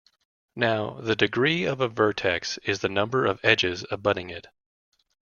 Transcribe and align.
Now, 0.55 0.93
the 0.99 1.15
"degree" 1.15 1.65
of 1.65 1.79
a 1.79 1.87
vertex 1.87 2.57
is 2.63 2.79
the 2.79 2.89
number 2.89 3.27
of 3.27 3.39
edges 3.43 3.85
abutting 3.91 4.31
it. 4.31 4.47